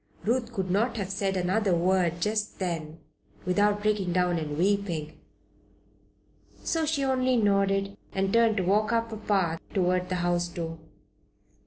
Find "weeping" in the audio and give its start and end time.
4.57-5.19